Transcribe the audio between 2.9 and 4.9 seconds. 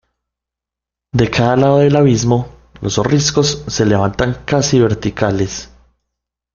riscos se levantan casi